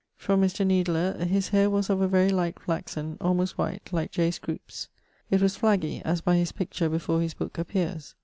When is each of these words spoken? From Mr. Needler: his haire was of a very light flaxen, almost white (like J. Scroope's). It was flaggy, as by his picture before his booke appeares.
From 0.17 0.41
Mr. 0.41 0.65
Needler: 0.65 1.23
his 1.25 1.49
haire 1.49 1.69
was 1.69 1.87
of 1.91 2.01
a 2.01 2.07
very 2.07 2.31
light 2.31 2.57
flaxen, 2.59 3.19
almost 3.21 3.55
white 3.59 3.87
(like 3.93 4.09
J. 4.09 4.31
Scroope's). 4.31 4.87
It 5.29 5.43
was 5.43 5.55
flaggy, 5.55 6.01
as 6.03 6.21
by 6.21 6.37
his 6.37 6.51
picture 6.51 6.89
before 6.89 7.21
his 7.21 7.35
booke 7.35 7.53
appeares. 7.59 8.15